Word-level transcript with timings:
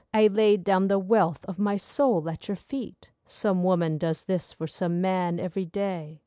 I 0.15 0.25
laid 0.25 0.63
down 0.63 0.87
the 0.87 0.97
wealth 0.97 1.45
of 1.45 1.59
my 1.59 1.77
soul 1.77 2.27
at 2.27 2.47
your 2.47 2.55
feet 2.55 3.11
(Some 3.27 3.61
woman 3.63 3.99
does 3.99 4.23
this 4.23 4.51
for 4.51 4.65
some 4.65 4.99
man 4.99 5.39
every 5.39 5.67
day). 5.67 6.19